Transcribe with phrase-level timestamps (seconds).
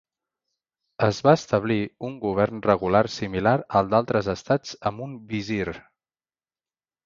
[1.07, 1.77] Es va establir
[2.09, 5.65] un govern regular similar al d'altres estats amb un visir.